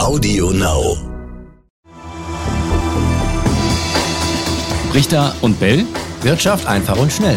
[0.00, 0.96] Audio Now.
[4.94, 5.84] Richter und Bell.
[6.22, 7.36] Wirtschaft einfach und schnell.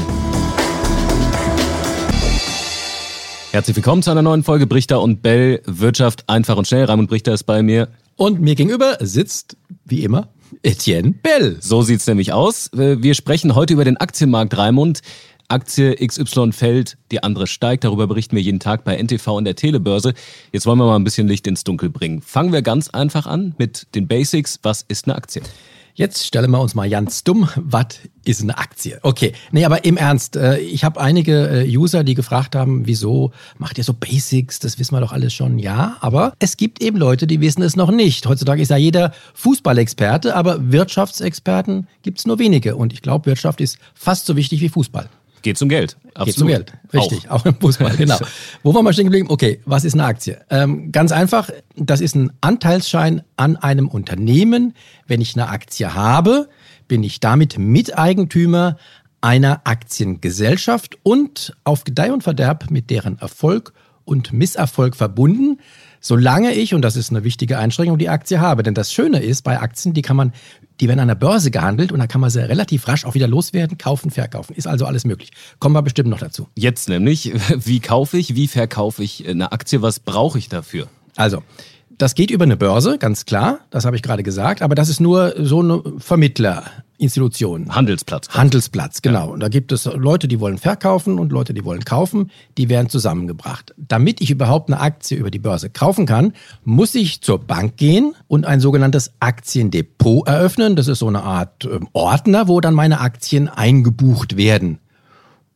[3.52, 5.62] Herzlich willkommen zu einer neuen Folge Brichter und Bell.
[5.66, 6.86] Wirtschaft einfach und schnell.
[6.86, 7.90] Raimund Brichter ist bei mir.
[8.16, 10.30] Und mir gegenüber sitzt, wie immer,
[10.62, 11.58] Etienne Bell.
[11.60, 12.70] So sieht's nämlich aus.
[12.72, 15.02] Wir sprechen heute über den Aktienmarkt Raimund.
[15.48, 17.84] Aktie XY fällt, die andere steigt.
[17.84, 20.14] Darüber berichten wir jeden Tag bei NTV und der Telebörse.
[20.52, 22.22] Jetzt wollen wir mal ein bisschen Licht ins Dunkel bringen.
[22.22, 24.60] Fangen wir ganz einfach an mit den Basics.
[24.64, 25.42] Was ist eine Aktie?
[25.96, 28.98] Jetzt stellen wir uns mal ganz dumm, was ist eine Aktie?
[29.04, 33.32] Okay, nee, aber im Ernst, äh, ich habe einige äh, User, die gefragt haben, wieso
[33.60, 35.60] macht ihr so Basics, das wissen wir doch alles schon.
[35.60, 38.26] Ja, aber es gibt eben Leute, die wissen es noch nicht.
[38.26, 42.76] Heutzutage ist ja jeder Fußballexperte, aber Wirtschaftsexperten gibt es nur wenige.
[42.76, 45.10] Und ich glaube, Wirtschaft ist fast so wichtig wie Fußball.
[45.44, 45.98] Geht zum Geld.
[46.16, 46.26] Absolut.
[46.26, 46.74] Geht zum Geld.
[46.94, 47.30] Richtig.
[47.30, 48.18] Auch, auch im Fußball, genau.
[48.64, 49.28] Wo waren wir stehen geblieben?
[49.30, 50.42] Okay, was ist eine Aktie?
[50.50, 54.74] Ähm, ganz einfach, das ist ein Anteilsschein an einem Unternehmen.
[55.06, 56.50] Wenn ich eine Aktie habe,
[56.88, 58.78] bin ich damit Miteigentümer
[59.22, 63.74] einer Aktiengesellschaft und auf Gedeih und Verderb mit deren Erfolg
[64.06, 65.60] und Misserfolg verbunden
[66.04, 68.62] solange ich, und das ist eine wichtige Einschränkung, die Aktie habe.
[68.62, 70.34] Denn das Schöne ist, bei Aktien, die kann man,
[70.80, 73.28] die werden an der Börse gehandelt und da kann man sie relativ rasch auch wieder
[73.28, 74.54] loswerden, kaufen, verkaufen.
[74.54, 75.32] Ist also alles möglich.
[75.60, 76.48] Kommen wir bestimmt noch dazu.
[76.56, 77.34] Jetzt nämlich,
[77.66, 80.88] wie kaufe ich, wie verkaufe ich eine Aktie, was brauche ich dafür?
[81.16, 81.42] Also,
[81.98, 85.00] das geht über eine Börse, ganz klar, das habe ich gerade gesagt, aber das ist
[85.00, 87.76] nur so eine Vermittlerinstitution.
[87.76, 88.30] Handelsplatz.
[88.30, 89.28] Handelsplatz, genau.
[89.28, 89.34] Ja.
[89.34, 92.90] Und da gibt es Leute, die wollen verkaufen und Leute, die wollen kaufen, die werden
[92.90, 93.74] zusammengebracht.
[93.78, 96.34] Damit ich überhaupt eine Aktie über die Börse kaufen kann,
[96.64, 100.76] muss ich zur Bank gehen und ein sogenanntes Aktiendepot eröffnen.
[100.76, 104.80] Das ist so eine Art ähm, Ordner, wo dann meine Aktien eingebucht werden.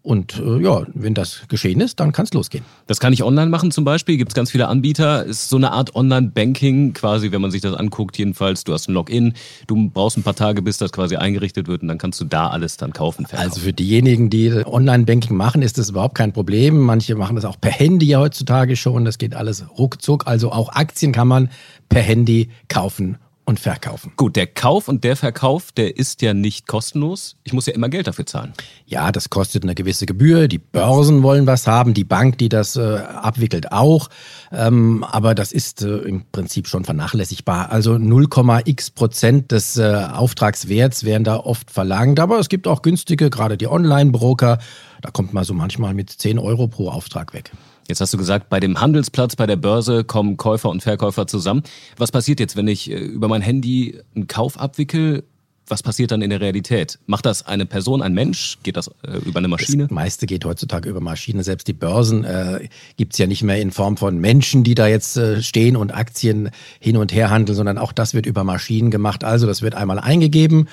[0.08, 2.64] Und äh, ja, wenn das geschehen ist, dann kann es losgehen.
[2.86, 4.16] Das kann ich online machen zum Beispiel.
[4.16, 5.26] Gibt es ganz viele Anbieter.
[5.26, 8.18] Ist so eine Art Online-Banking quasi, wenn man sich das anguckt.
[8.18, 9.34] Jedenfalls, du hast ein Login.
[9.68, 12.48] Du brauchst ein paar Tage, bis das quasi eingerichtet wird und dann kannst du da
[12.48, 13.26] alles dann kaufen.
[13.26, 13.50] Verkaufen.
[13.50, 16.80] Also für diejenigen, die Online-Banking machen, ist das überhaupt kein Problem.
[16.80, 19.04] Manche machen das auch per Handy ja heutzutage schon.
[19.04, 20.26] Das geht alles ruckzuck.
[20.26, 21.50] Also auch Aktien kann man
[21.90, 23.18] per Handy kaufen
[23.48, 24.12] und verkaufen.
[24.18, 27.38] Gut, der Kauf und der Verkauf, der ist ja nicht kostenlos.
[27.46, 28.52] Ich muss ja immer Geld dafür zahlen.
[28.86, 30.50] Ja, das kostet eine gewisse Gebühr.
[30.50, 34.10] Die Börsen wollen was haben, die Bank, die das äh, abwickelt, auch.
[34.52, 37.72] Ähm, aber das ist äh, im Prinzip schon vernachlässigbar.
[37.72, 42.20] Also 0,x Prozent des äh, Auftragswerts werden da oft verlangt.
[42.20, 44.58] Aber es gibt auch günstige, gerade die Online-Broker.
[45.02, 47.54] Da kommt man so manchmal mit 10 Euro pro Auftrag weg.
[47.88, 51.64] Jetzt hast du gesagt, bei dem Handelsplatz, bei der Börse kommen Käufer und Verkäufer zusammen.
[51.98, 55.24] Was passiert jetzt, wenn ich äh, über mein Handy einen Kauf abwickel?
[55.70, 56.98] Was passiert dann in der Realität?
[57.08, 58.58] Macht das eine Person, ein Mensch?
[58.64, 59.84] Geht das äh, über eine Maschine?
[59.84, 61.44] Das meiste geht heutzutage über Maschine.
[61.44, 65.18] Selbst die Börsen äh, gibt ja nicht mehr in Form von Menschen, die da jetzt
[65.18, 69.24] äh, stehen und Aktien hin und her handeln, sondern auch das wird über Maschinen gemacht.
[69.24, 70.68] Also das wird einmal eingegeben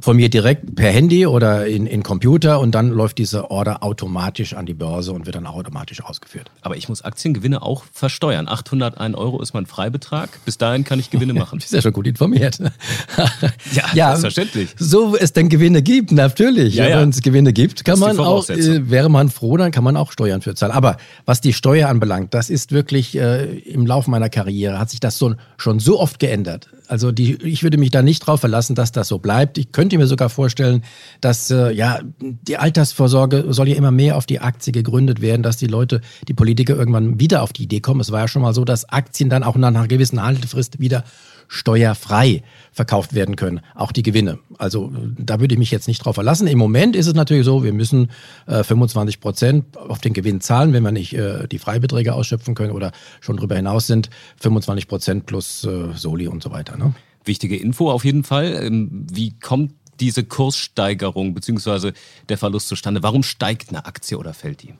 [0.00, 4.54] von mir direkt per Handy oder in, in Computer und dann läuft diese Order automatisch
[4.54, 6.50] an die Börse und wird dann automatisch ausgeführt.
[6.62, 8.48] Aber ich muss Aktiengewinne auch versteuern.
[8.48, 10.30] 801 Euro ist mein Freibetrag.
[10.44, 11.58] Bis dahin kann ich Gewinne machen.
[11.58, 12.58] du bist ja schon gut informiert.
[13.72, 14.70] ja, ja, selbstverständlich.
[14.78, 16.74] So es denn Gewinne gibt, natürlich.
[16.74, 17.00] Ja, ja.
[17.00, 20.12] Wenn es Gewinne gibt, kann man auch, äh, wäre man froh, dann kann man auch
[20.12, 20.72] Steuern für zahlen.
[20.72, 25.00] Aber was die Steuer anbelangt, das ist wirklich äh, im Laufe meiner Karriere hat sich
[25.00, 26.68] das so, schon so oft geändert.
[26.90, 29.58] Also die, ich würde mich da nicht drauf verlassen, dass das so bleibt.
[29.58, 30.82] Ich könnte mir sogar vorstellen,
[31.20, 35.56] dass äh, ja die Altersvorsorge soll ja immer mehr auf die Aktie gegründet werden, dass
[35.56, 38.00] die Leute, die Politiker irgendwann wieder auf die Idee kommen.
[38.00, 41.04] Es war ja schon mal so, dass Aktien dann auch nach einer gewissen Haltefrist wieder
[41.50, 44.38] steuerfrei verkauft werden können, auch die Gewinne.
[44.56, 46.46] Also da würde ich mich jetzt nicht drauf verlassen.
[46.46, 48.10] Im Moment ist es natürlich so, wir müssen
[48.46, 52.70] äh, 25 Prozent auf den Gewinn zahlen, wenn wir nicht äh, die Freibeträge ausschöpfen können
[52.70, 54.10] oder schon darüber hinaus sind,
[54.40, 56.76] 25 Prozent plus äh, Soli und so weiter.
[56.76, 56.94] Ne?
[57.24, 58.64] Wichtige Info auf jeden Fall.
[58.64, 61.92] Ähm, wie kommt diese Kurssteigerung bzw.
[62.28, 63.02] der Verlust zustande?
[63.02, 64.74] Warum steigt eine Aktie oder fällt die?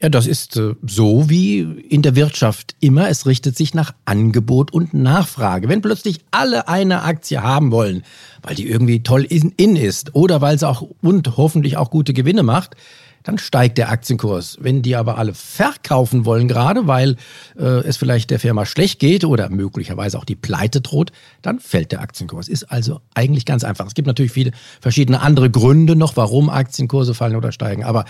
[0.00, 3.08] Ja, das ist äh, so wie in der Wirtschaft immer.
[3.08, 5.68] Es richtet sich nach Angebot und Nachfrage.
[5.68, 8.04] Wenn plötzlich alle eine Aktie haben wollen,
[8.42, 12.12] weil die irgendwie toll in, in ist oder weil sie auch und hoffentlich auch gute
[12.12, 12.76] Gewinne macht,
[13.24, 14.58] dann steigt der Aktienkurs.
[14.60, 17.16] Wenn die aber alle verkaufen wollen, gerade weil
[17.58, 21.10] äh, es vielleicht der Firma schlecht geht oder möglicherweise auch die Pleite droht,
[21.42, 22.46] dann fällt der Aktienkurs.
[22.46, 23.86] Ist also eigentlich ganz einfach.
[23.88, 27.82] Es gibt natürlich viele verschiedene andere Gründe noch, warum Aktienkurse fallen oder steigen.
[27.82, 28.04] Aber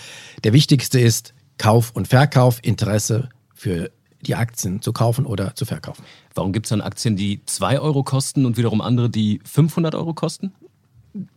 [0.44, 3.90] der wichtigste ist, Kauf und Verkauf, Interesse für
[4.22, 6.04] die Aktien zu kaufen oder zu verkaufen.
[6.34, 10.14] Warum gibt es dann Aktien, die 2 Euro kosten und wiederum andere, die 500 Euro
[10.14, 10.52] kosten?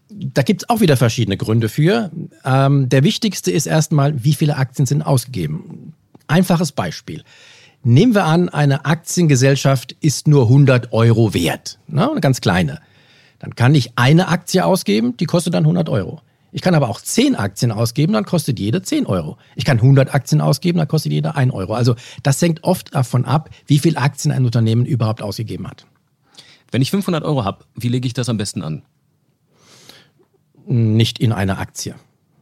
[0.09, 2.11] Da gibt es auch wieder verschiedene Gründe für.
[2.43, 5.93] Ähm, der wichtigste ist erstmal, wie viele Aktien sind ausgegeben.
[6.27, 7.23] Einfaches Beispiel.
[7.83, 12.11] Nehmen wir an, eine Aktiengesellschaft ist nur 100 Euro wert, ne?
[12.11, 12.79] eine ganz kleine.
[13.39, 16.21] Dann kann ich eine Aktie ausgeben, die kostet dann 100 Euro.
[16.51, 19.37] Ich kann aber auch 10 Aktien ausgeben, dann kostet jede 10 Euro.
[19.55, 21.73] Ich kann 100 Aktien ausgeben, dann kostet jede 1 Euro.
[21.73, 25.85] Also das hängt oft davon ab, wie viel Aktien ein Unternehmen überhaupt ausgegeben hat.
[26.71, 28.83] Wenn ich 500 Euro habe, wie lege ich das am besten an?
[30.65, 31.95] Nicht in eine Aktie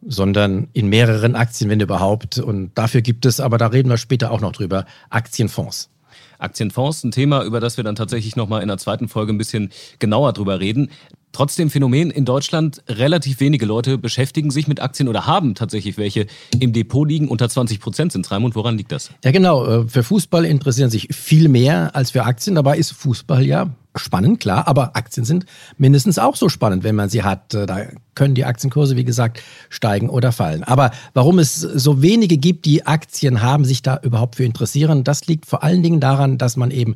[0.06, 2.40] sondern in mehreren Aktien, wenn überhaupt.
[2.40, 5.90] Und dafür gibt es, aber da reden wir später auch noch drüber, Aktienfonds.
[6.38, 9.72] Aktienfonds, ein Thema, über das wir dann tatsächlich nochmal in der zweiten Folge ein bisschen
[10.00, 10.90] genauer drüber reden.
[11.32, 16.26] Trotzdem Phänomen in Deutschland, relativ wenige Leute beschäftigen sich mit Aktien oder haben tatsächlich welche
[16.60, 17.28] im Depot liegen.
[17.28, 19.12] Unter 20 Prozent sind Raimund, woran liegt das?
[19.24, 22.56] Ja genau, äh, für Fußball interessieren sich viel mehr als für Aktien.
[22.56, 25.46] Dabei ist Fußball ja spannend, klar, aber Aktien sind
[25.78, 27.54] mindestens auch so spannend, wenn man sie hat.
[27.54, 27.86] Äh, da
[28.16, 30.64] können die Aktienkurse, wie gesagt, steigen oder fallen.
[30.64, 35.28] Aber warum es so wenige gibt, die Aktien haben, sich da überhaupt für interessieren, das
[35.28, 36.96] liegt vor allen Dingen daran, dass man eben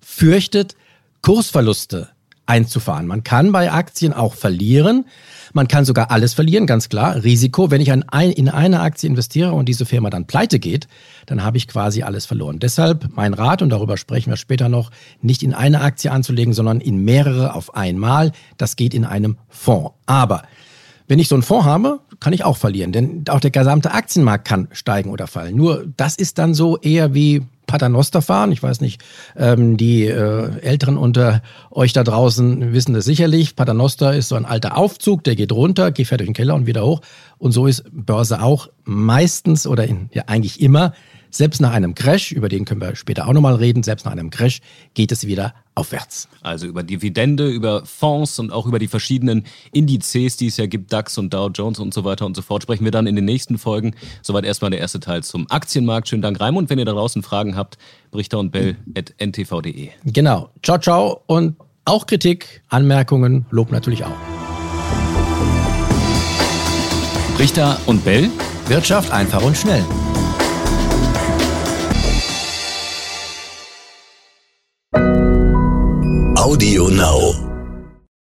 [0.00, 0.74] fürchtet,
[1.22, 2.08] Kursverluste
[2.46, 3.06] einzufahren.
[3.06, 5.06] Man kann bei Aktien auch verlieren.
[5.52, 7.22] Man kann sogar alles verlieren, ganz klar.
[7.22, 10.88] Risiko, wenn ich in eine Aktie investiere und diese Firma dann pleite geht,
[11.26, 12.58] dann habe ich quasi alles verloren.
[12.58, 14.90] Deshalb mein Rat, und darüber sprechen wir später noch,
[15.22, 18.32] nicht in eine Aktie anzulegen, sondern in mehrere auf einmal.
[18.56, 19.92] Das geht in einem Fonds.
[20.06, 20.42] Aber
[21.06, 24.46] wenn ich so einen Fonds habe, kann ich auch verlieren, denn auch der gesamte Aktienmarkt
[24.46, 25.54] kann steigen oder fallen.
[25.54, 27.42] Nur das ist dann so eher wie
[27.74, 28.52] Paternoster fahren.
[28.52, 29.02] Ich weiß nicht,
[29.36, 31.42] ähm, die äh, Älteren unter
[31.72, 33.56] euch da draußen wissen das sicherlich.
[33.56, 36.86] Paternoster ist so ein alter Aufzug, der geht runter, geht durch den Keller und wieder
[36.86, 37.00] hoch.
[37.36, 40.92] Und so ist Börse auch meistens oder in, ja eigentlich immer
[41.36, 44.30] selbst nach einem Crash, über den können wir später auch nochmal reden, selbst nach einem
[44.30, 44.60] Crash
[44.94, 46.28] geht es wieder aufwärts.
[46.42, 50.92] Also über Dividende, über Fonds und auch über die verschiedenen Indizes, die es ja gibt,
[50.92, 53.24] DAX und Dow Jones und so weiter und so fort, sprechen wir dann in den
[53.24, 53.94] nächsten Folgen.
[54.22, 56.08] Soweit erstmal der erste Teil zum Aktienmarkt.
[56.08, 56.70] Schönen Dank, Raimund.
[56.70, 57.78] Wenn ihr da draußen Fragen habt,
[58.10, 59.90] brichter und bell at ntv.de.
[60.04, 60.50] Genau.
[60.62, 64.16] Ciao, ciao und auch Kritik, Anmerkungen, Lob natürlich auch.
[67.38, 68.30] Richter und Bell.
[68.68, 69.84] Wirtschaft einfach und schnell.
[76.44, 77.43] Audio Now.